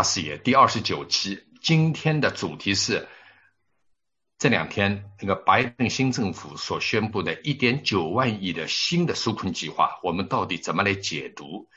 [0.00, 3.06] 大视野第二十九期，今天的主题是
[4.38, 11.68] 这两天那个拜登新政府所宣布的1.9万亿的新的纾困计划，我们到底怎么来解读？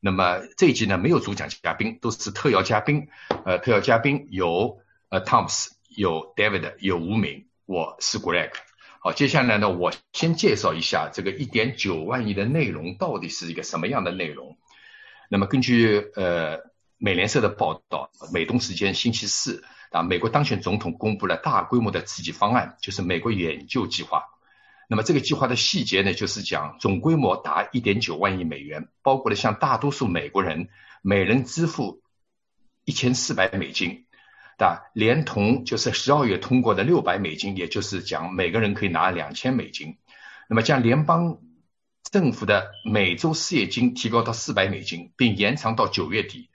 [0.00, 3.08] 那么这一集呢，没有主讲嘉宾，都是特邀嘉宾。
[3.44, 4.78] 呃，特邀嘉宾有
[5.10, 8.52] 呃 Thomas，有 David，有吴敏，我是 Greg。
[9.00, 14.56] 好，接下来呢，我先介绍一下这个1.9万亿的内容到底是一个什么样的内容。
[15.28, 16.74] 那么根据呃。
[16.98, 24.24] 美联社的报道，美东时间星期四啊，美国当选总统公布了大规模的刺激方案，就是美国援救计划。
[24.88, 30.68] 那么这个计划的细节呢，就是讲总规模达一点九万亿美元，包括了向大多数美国人
[31.02, 32.02] 每人支付
[32.84, 34.06] 一千四百美金，
[34.56, 39.98] 的连同就是十二月通过的六百美金，也就是讲每个人可以拿两千美金。
[40.48, 41.38] 那么将联邦
[42.10, 46.48] 政府的每周失业金提高到四百美金，并延长到九月底。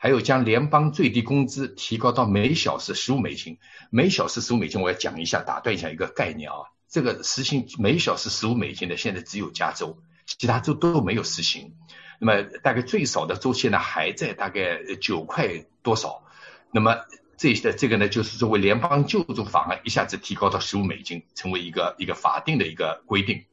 [0.00, 3.58] 还有将联邦最低工资提高到每小时十五美金，
[3.90, 11.74] 每小时十五美金，我要讲一下，打断一下一个概念啊，这个实行每小时十五美金的，现在只有加州，其他州都没有实行。
[12.20, 16.22] 那么大概最少的州现在还在大概九块多少，
[16.70, 16.96] 那么
[17.36, 23.46] 这的这个呢，就是作为联邦救助法案一下子提高到十五美金，成为一个一个法定的一个规定。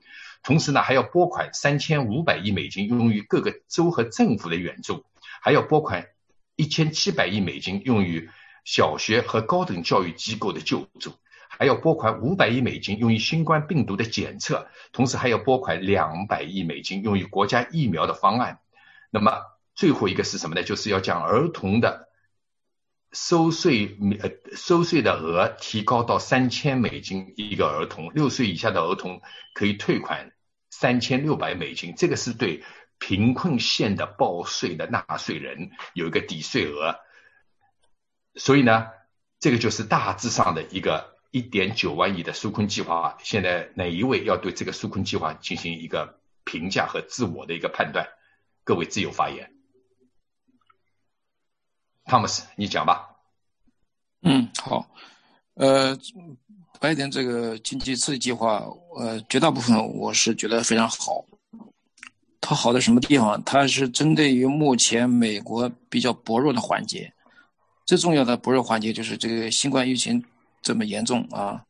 [0.43, 5.03] 同时呢，还要拨款三千五百亿美金用于各个州和政府的援助，
[5.41, 6.05] 还要拨款。
[6.55, 8.29] 一千七百亿美金用于
[8.63, 11.13] 小学和高等教育机构的救助，
[11.49, 18.59] 还要拨款五百亿美金用于新冠病毒的检测，同时还要拨款两百亿美金用于国家疫苗的方案。
[19.11, 19.41] 那么
[19.73, 20.63] 最后一个是什么呢？
[20.63, 22.07] 就是要将儿童的
[23.11, 29.21] 收税呃收税的额提高到三千美金一个儿童，六岁以下的儿童
[29.53, 30.31] 可以退款
[30.69, 31.93] 三千六百美金。
[31.95, 32.63] 这个是对。
[32.99, 36.99] 贫困县的报税的纳税人有一个抵税额，
[38.35, 38.87] 所以呢，
[39.39, 43.17] 这个就是大致上的一个一点九万亿的纾困计划。
[43.21, 48.07] 现在哪一位要对这个纾困计划进行一个评价和自我的一个判断？
[48.63, 49.53] 各位自由发言。
[52.05, 53.15] 汤姆斯，你讲吧。
[54.21, 54.89] 嗯，好。
[55.55, 55.97] 呃，
[56.79, 58.65] 拜登这个经济刺激计划，
[58.97, 61.25] 呃，绝大部分我是觉得非常好。
[62.47, 63.41] 它好在什么地方？
[63.43, 67.11] 它是针对于目前美国比较薄弱的环节，
[67.87, 70.23] 最重要的薄弱环节就是这个新冠疫情
[70.61, 71.65] 这么严重啊，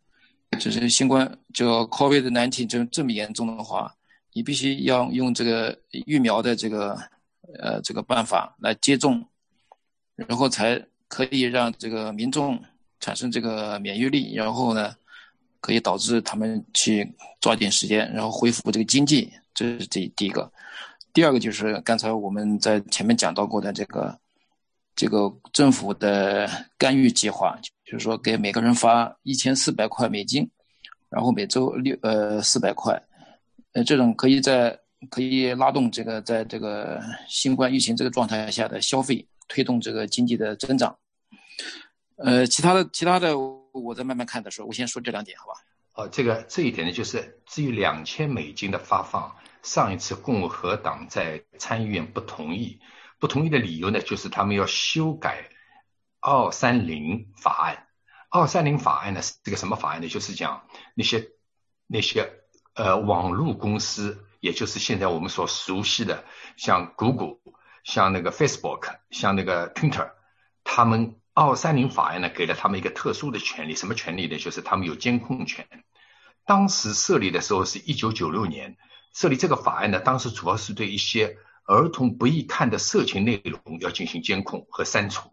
[0.59, 3.89] 就是新冠就 COVID-19 这这么严重的话，
[4.33, 6.99] 你必须要用这个疫苗的这个
[7.57, 9.25] 呃这个办法来接种，
[10.17, 12.61] 然后才可以让这个民众
[12.99, 14.93] 产生这个免疫力，然后呢，
[15.61, 17.09] 可以导致他们去
[17.39, 19.31] 抓紧时间，然后恢复这个经济。
[19.57, 20.51] 这是第第一个，
[21.15, 24.19] 第二个就是刚才我们在前面讲到过的这个，
[24.97, 26.45] 这个政府的
[26.77, 30.45] 干预计划，就是说给每个人发一千四百块美金，
[31.07, 33.01] 然后每周六呃四百块，
[33.71, 34.77] 呃这种可以在
[35.09, 40.93] 可以拉动这个在这个新冠疫情这个状态下的消费，推动这个经济的增长。
[42.17, 45.53] 呃，其他的其他的我再慢慢看的时候，我先说这两点，好吧？
[45.93, 49.33] 哦，这个这一点呢，就是至于两千美金的发放。
[49.65, 52.79] 上一次共和党在参议院不同意，
[53.19, 55.49] 不同意的理由呢，就是他们要修改
[56.21, 57.87] 二三零法案。
[58.29, 60.07] 二三零法案呢是这个什么法案呢？
[60.07, 61.29] 就是讲那些
[61.87, 62.31] 那些
[62.75, 66.23] 呃网络公司，也就是现在我们所熟悉的，
[66.57, 67.39] 像 Google、
[67.83, 70.11] 像那个 Facebook、像那个 Twitter，
[70.63, 74.37] 他们二三零法案呢给了他们一个特殊的权利，什么权利呢？
[74.37, 75.67] 就是他们有监控权。
[76.45, 78.77] 当时设立的时候是一九九六年。
[79.15, 85.31] 设立这个法案呢，当时主要是对一些儿童不宜看的色情内容要进行监控和删除。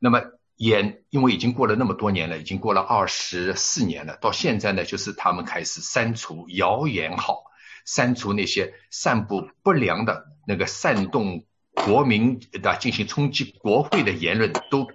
[0.00, 0.22] 那么，
[0.56, 7.44] 也因为已经过了那么多年了，已经过了二十四年了，到现在呢，就是他们开始删除谣言好，
[7.84, 14.86] 删除那些散布不良的那个煽动国民的进行冲击国会的言论，都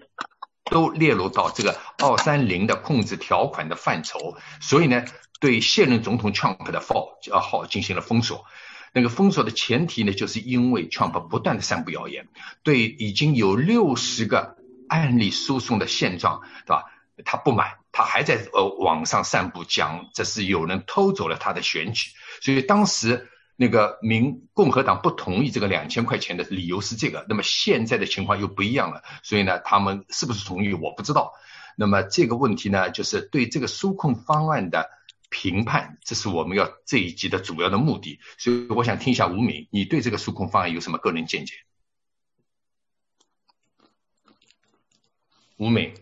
[0.72, 4.36] 都列入到这个二三零的控制条款的范畴。
[4.60, 5.06] 所以呢。
[5.44, 8.46] 对现任总统 Trump 的号进行了封锁，
[8.94, 12.30] 那个封锁的前提呢，就是因为 Trump 不断的散布谣言，
[12.64, 14.56] 对已经有六十个
[14.88, 16.86] 案例诉讼的现状，对吧？
[17.26, 31.34] 他不满，他还在呃网上散布讲这是有人偷走了他的选举，所以当时那个民共和党不同意这个两千块钱的理由是这个，那么现在的情况又不一样了，所以呢，他们是不是同意我不知道。
[31.76, 34.90] 那么这个问题呢，就是对这个纾困方案的。
[35.34, 41.56] 评判，这是我们要这一集的主要的目的，所以我想听一下吴敏，你对这个数控方案有什么个人见解？
[45.58, 45.96] 吴敏。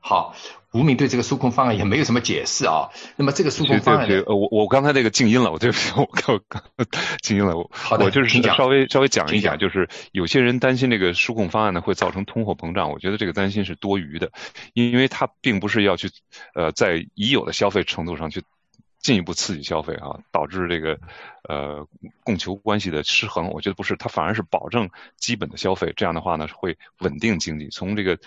[0.00, 0.34] 好，
[0.72, 2.90] 吴敏对这个纾困方案也没有什么解释啊。
[3.16, 6.40] 那么这个纾困方案，对对，我我刚才那个静音了，我对不起，我刚
[7.22, 7.56] 静音了。
[7.56, 14.30] 我我就是稍微稍微讲一讲，就是有些人担心这个纾困方案呢会造成通货膨胀，我觉得这个担心是多余的，
[14.74, 16.10] 因为它并不是要去
[16.54, 18.42] 呃在已有的消费程度上去
[19.00, 20.98] 进一步刺激消费啊，导致这个
[21.48, 21.86] 呃
[22.22, 23.48] 供求关系的失衡。
[23.50, 27.68] 我觉得不是，它反而是保证基本的消费，这样的话呢会稳定经济。
[27.68, 28.18] 从这个。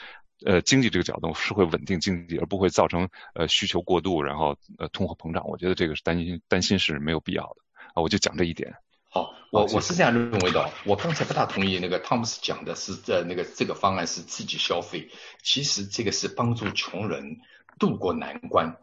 [0.46, 5.48] 呃，经济这个角度是会稳定经济，而不会造成呃需求过度，然后呃通货膨胀。
[5.48, 7.56] 我觉得这个是担心担心是没有必要的
[7.94, 8.02] 啊。
[8.02, 8.76] 我就讲这一点。
[9.10, 10.70] 好，我我是这样认为的。
[10.84, 15.08] 我刚才不大同意那个汤姆斯讲的是这那个这个方案是刺激消费，
[15.42, 17.38] 其实这个是帮助穷人
[17.80, 18.76] 渡过难关，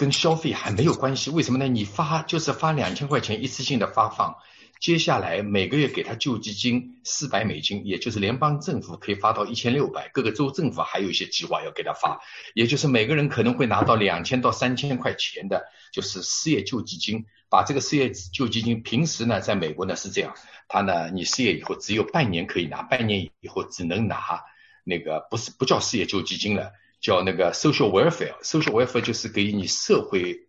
[0.00, 1.28] 跟消费还没有关系。
[1.28, 1.68] 为什么呢？
[1.68, 4.34] 你发就是发两千块钱一次性的发放。
[4.80, 12.18] 接下来每个月给他救济金四百美金，也就是联邦政府可以发到一千六百，各个州政府还有一些计划要给他发，
[12.54, 17.26] 也就是每个人可能会拿到两千到三千块钱的，就是失业救济金。
[17.50, 20.32] 把这个失业救济金，平时呢，在美国呢是这样，
[20.66, 24.40] 他呢，你失业以后只有半年可以拿，半年以后只能拿
[24.82, 30.46] 那个不是不叫失业救济金了，叫那个 social welfare，social welfare 就是给你社会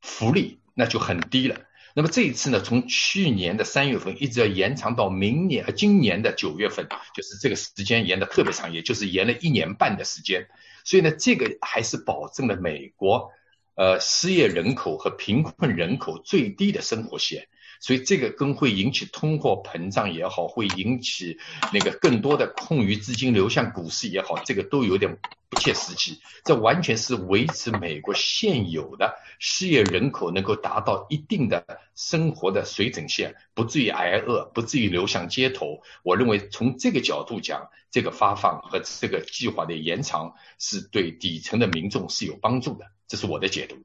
[0.00, 1.60] 福利，那就很低了。
[1.96, 10.48] 那么这一次呢，从去年的三月份一直要延长到明年呃今年的九月份，就是这个时间延的特别长，也就是延了一年半的时间。
[10.84, 13.30] 所以呢，这个还是保证了美国
[13.76, 17.46] 呃失业人口和贫困人口最低的生活线。
[17.80, 21.38] 所以这个跟会引起通货膨胀也好，会引起
[21.72, 25.18] 那个更多的空余资金流向股市也好，这个都有点
[25.54, 26.20] 切实际。
[26.44, 31.64] 这完全是维持美国现有的失业人口能够达到一定的
[31.94, 35.80] 生活的水准线，不至于挨饿，不至于流向街头。
[36.02, 42.86] 我认为从这个角度讲，这个发放和这个计划的延长是对底层的民众是有帮助的。
[43.08, 43.76] 这是我的解读。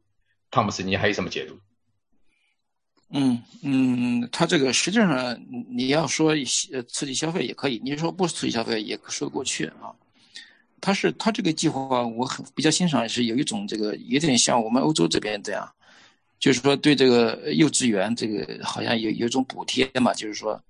[0.52, 1.60] 汤姆斯，你还有什么解读？
[3.12, 5.40] 嗯嗯，他这个实际上
[5.72, 6.34] 你要说
[6.88, 9.96] 刺激消费也可以，你说不刺激消费也说得过去啊。
[10.82, 15.70] 他是他这个计划我很比较欣赏，是有一种这个有点像我们欧洲这边这样，
[16.40, 20.62] 就是说对这个幼稚园这个好像有有一种补贴嘛，就是说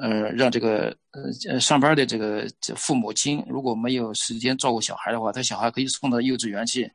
[0.00, 6.90] 呃让这个呃上班的这个这父母亲如果没有时间照顾小孩的话，他小孩可以送到幼稚园去，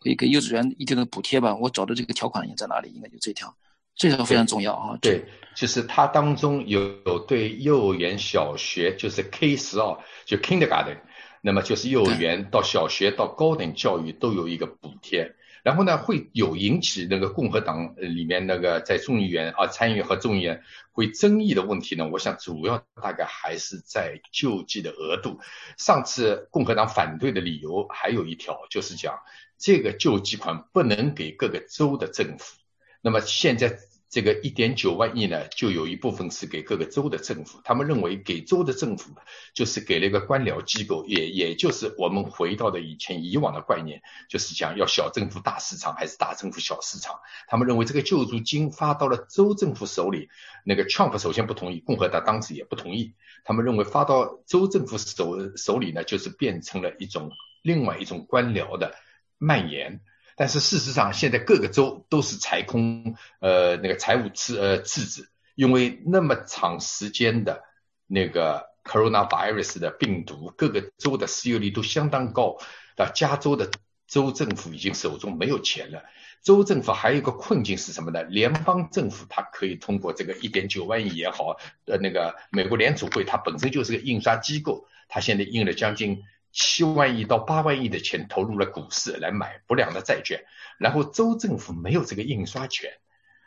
[0.00, 1.54] 可以给幼稚园一定的补贴吧。
[1.54, 2.90] 我找的这个条款也在哪里？
[2.94, 3.54] 应该就这条。
[3.94, 4.96] 这条非常重要啊！
[5.02, 5.22] 对，
[5.54, 9.94] 就是它当中有有对幼儿园、小学，就是 K 十二，
[10.24, 10.96] 就 Kindergarten，
[11.42, 15.34] 那么就是幼儿园到小学到高等教育都有一个补贴。
[15.64, 20.60] 然后呢，会有引起那个共和党里面那个在众议院啊参议和众议院
[20.90, 22.08] 会争议的问题呢？
[22.08, 25.38] 我想主要大概还是在救济的额度。
[25.78, 29.20] 上次共和党反对的理由还有一条，就是讲
[29.56, 32.56] 这个救济款不能给各个州的政府。
[33.00, 33.78] 那么现在
[34.12, 37.62] 这个一点九万亿呢，就有一部分是给各个州的政府。
[37.64, 39.10] 他们认为给州的政府
[39.54, 47.20] 就是给了一个官僚机构，也也就是我们回到的以前以往的概念，就是讲要小政府大市场还是大政府小市场。
[47.48, 50.28] 他们认为这个救助金发到了州政府手里，
[50.62, 53.14] 那个 Trump 首先不同意，共和党当时也不同意。
[53.44, 57.30] 他们认为发到州政府手手里呢，就是变成了一种
[57.62, 58.94] 另外一种官僚的
[59.38, 60.02] 蔓延。
[60.36, 67.62] 但是事实上，现在各个州都是财空，呃，那个财务赤呃赤字，因为那么长时间的
[68.06, 72.56] 那个 coronavirus 的病毒，各个州的失业率都相当高。
[72.96, 73.70] 那加州的
[74.06, 76.02] 州政府已经手中没有钱了。
[76.42, 78.22] 州政府还有一个困境是什么呢？
[78.24, 86.22] 联邦政府它可以通过这个一点九万亿也好，呃，那个美国联储会它本身就是个印刷机构，它现在印了将近。
[86.52, 90.44] 七万亿到八万亿的钱投入了股市来买不良的债券，
[90.78, 92.92] 然后州政府没有这个印刷权，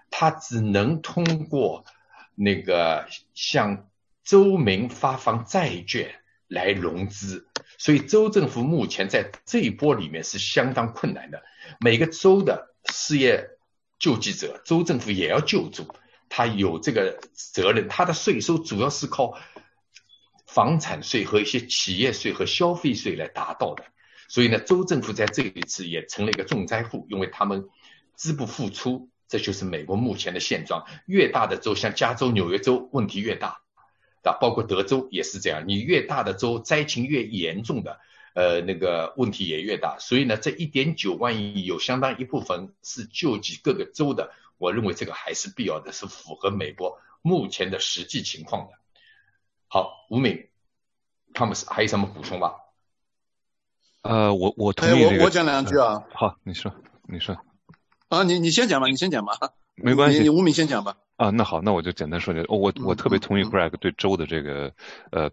[0.09, 1.85] 他只能通过
[2.33, 3.88] 那个向
[4.24, 6.15] 州民发放债券
[6.47, 7.47] 来融资，
[7.77, 11.43] 所以州政府目前在这一波里面是相当困难的。
[11.79, 13.51] 每个州的失业
[14.00, 15.88] 救济者，州政府也要救助，
[16.27, 19.38] 他有这个责任，他的税收主要是靠。
[20.46, 23.84] 房产税和一些企业税和消费税来达到的，
[24.30, 27.68] 所以呢，州政府在这一次也成了一个重灾户，因为他们
[28.16, 30.86] 资不付出，这就是美国目前的现状。
[31.08, 33.62] 越大的州，像加州、纽约州，问题越大，
[34.24, 35.64] 啊，包括德州也是这样。
[35.68, 38.00] 你越大的州，灾情越严重的，
[38.36, 39.98] 呃，那个问题也越大。
[40.00, 48.74] 所以呢，这一点九万亿有相当一部分是救济各个州的，我认为这个还是必要的，是符合美国目前的实际情况的。
[49.75, 50.48] 好，吴敏。
[51.34, 52.53] 汤姆斯还有什么补充吧？
[54.03, 56.01] 呃，我我同意我我讲两句啊。
[56.13, 56.74] 好，你说，
[57.10, 57.36] 你说。
[58.08, 59.34] 啊，你你先讲吧，你先讲吧。
[59.75, 60.96] 没关系，你吴敏先讲吧。
[61.17, 64.72] 啊，那好，那我就简单说句，我我特别同意 Greg 对州的这个
[65.12, 65.29] 呃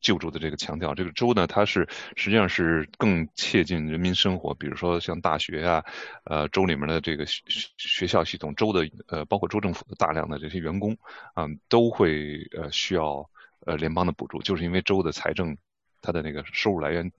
[0.00, 0.92] 救助的这个强调。
[0.92, 5.84] 这个州呢，它是实际上是更切近人民生活，比如说像大学啊，
[6.24, 7.44] 呃，州里面的这个学
[7.76, 10.98] 学校系统，州的呃，包括州政府的大量的这些员工
[11.34, 13.30] 啊，都会呃需要
[13.66, 15.58] 呃联邦的补助，就是因为州的财政
[16.00, 17.12] 它的那个收入来源。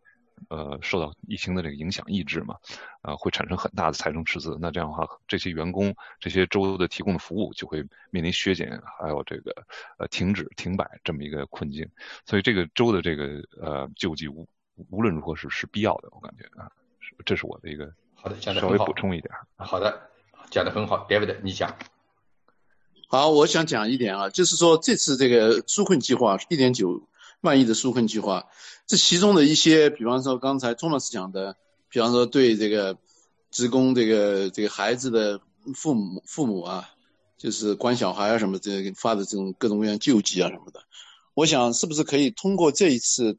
[0.50, 2.58] 呃，受到疫情的这个影响抑制嘛，
[3.02, 4.56] 呃，会产生很大的财政赤字。
[4.62, 9.52] 那这样的话，这些员工、这些州的提供的服务就会面临削减，还有这个
[9.98, 11.90] 呃停止、停摆这么一个困境。
[12.24, 14.48] 所以，这个州的这个呃救济无
[14.92, 16.72] 无论如何是是必要的，我感觉啊，
[17.26, 19.34] 这是我的一个好的讲的稍微补充一点。
[19.56, 20.12] 好的，
[20.52, 21.76] 讲的很好，David，你讲。
[23.08, 27.08] 好，我想讲一点啊，就是说这次这个纾困计划一点九。
[27.42, 28.48] 万亿的纾困计划，
[28.88, 31.56] 这其中的一些，比方说刚才钟老师讲的，
[31.88, 32.98] 比方说对这个
[33.52, 35.40] 职工这个这个孩子的
[35.76, 36.90] 父母父母啊，
[37.38, 40.82] 就是管小孩啊什么这个发的这种各种各样救济啊什么的，
[41.36, 43.38] 我想是不是可以通过这一次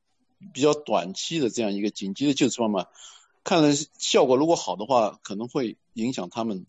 [0.55, 2.89] 比较短期的这样一个紧急的救治方法，
[3.43, 6.67] 看了效果如果好的话，可能会影响他们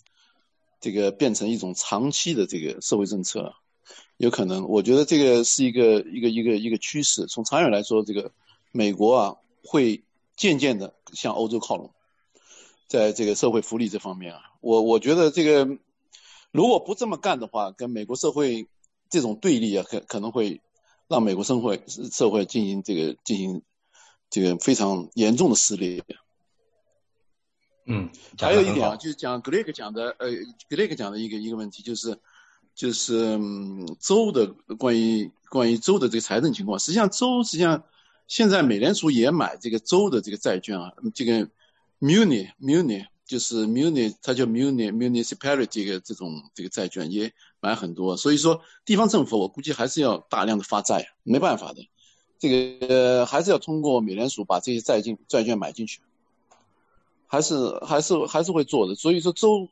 [0.80, 3.54] 这个变成一种长期的这个社会政策。
[4.18, 7.26] 有可能，我觉得这个是一个一个一个一个趋势。
[7.26, 8.32] 从长远来说，这个
[8.72, 10.04] 美国啊会
[10.36, 11.92] 渐渐的向欧洲靠拢，
[12.88, 15.78] 在这个社会福利这方面啊，我我觉得这个
[16.52, 18.68] 如果不这么干的话，跟美国社会
[19.10, 20.62] 这种对立啊，可可能会
[21.08, 23.62] 让美国社会社会进行这个进行
[24.30, 26.04] 这个非常严重的撕裂。
[27.90, 30.30] 嗯，还有一点啊，就是讲 Greg 讲的，呃
[30.70, 32.18] ，，Greg 讲的一个一个问题就是。
[32.76, 33.38] 就是
[34.00, 37.84] 州的关于关于州的这个财政情况，实际上州实际上
[38.26, 41.46] 现在美联储也买这个州的这个债券啊，这个
[42.00, 51.90] muni muni 就是 muni，它叫 muni municipality 这个这种这个债券也买很多，所以说地方政府我估计还是要大量的发债，没办法的，
[52.40, 56.00] 这个还是要通过美联储把这些债金债券买进去，
[57.30, 59.70] 还是还是还是会做的，所以说州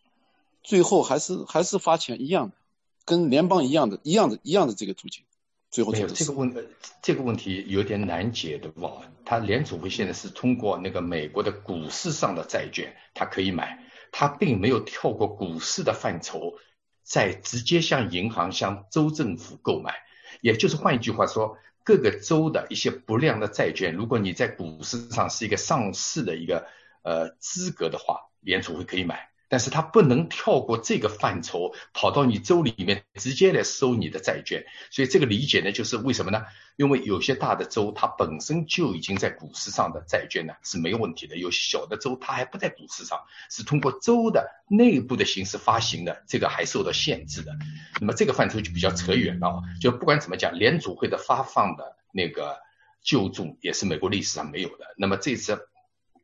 [0.64, 2.56] 最后还是还是发钱一样的。
[3.04, 5.24] 跟联邦一样的，一样的，一样的这个途径，
[5.72, 6.54] 最后没有这个问，
[7.02, 8.92] 这个问题有点难解的吧？
[9.24, 16.56] 他联储会现在是通过那个美国的股市上的债券，他可以买，他并没有跳过股市的范畴，
[17.02, 19.96] 再直接向银行、向州政府购买。
[20.42, 26.68] 也就是换一句话说，各个州的一些不良的债券，如果你在股市上是一个上市的一个
[27.08, 29.30] 呃资格的话，联储会可以买。
[29.50, 34.66] 但是它不能跳过这个范畴，跑到你州里面直接来收你的债券。
[34.92, 36.44] 所以这个理解呢，就是为什么呢？
[36.76, 47.54] 因为有些大的州它本身就已经在股市上的债券呢是没有问题的，有小的州它还不在股市上，是通过州的内部的形式发行的，这个还受到限制的。
[48.02, 49.64] 那么这个范畴就比较扯远了。
[49.80, 52.58] 就不管怎么讲，联储会的发放的那个
[53.02, 54.94] 救助也是美国历史上没有的。
[54.98, 55.70] 那么这次。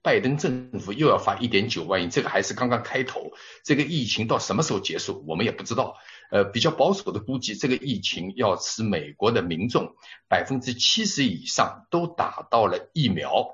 [0.04, 3.32] 拜登政府又要发一点九万亿，这个还是刚刚开头。
[3.64, 5.96] 这个疫情到什么时候结束，我们也不知道。
[6.30, 9.96] 呃，比较保守的估计，这个疫情要使美国的民众
[10.28, 13.48] 百分之七十以上都打到了疫苗，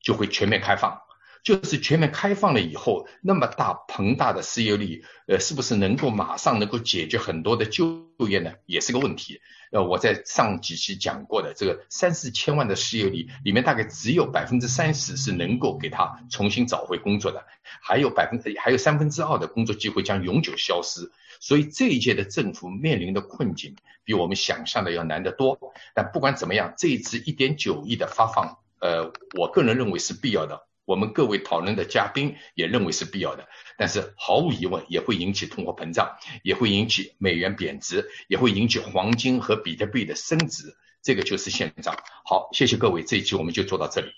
[0.00, 1.00] 就会全面开放。
[1.42, 8.52] 就是全面开放了以后，那么大庞大的失业率，呃，是不是能够马上能够解决很多的就业呢？
[8.66, 9.40] 也是个问题。
[9.72, 17.46] 呃，我在上几期讲过的这个三四千万的失业率里面，大概只有百分之三十是能够给他重新找回工作的，
[17.80, 21.12] 还有百分之还有三分之二的工作机会将永久消失。
[21.38, 25.72] 所以这一届的政府面临的困境比我们想象的要难得多。
[25.94, 30.66] 但不管怎么样，这一次一点九亿的发放，呃，我个人认为是必要的。
[30.90, 41.96] 我们各位讨论的嘉宾也认为是必要的，但是毫无疑问也会引起通货膨胀，也会引起美元贬值，也会引起黄金和比特币的升值，这个就是现状。
[42.24, 44.08] 好，谢谢各位，这一期我们就做到这里。